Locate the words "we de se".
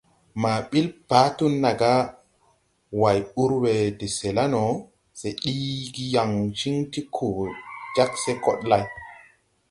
3.63-4.29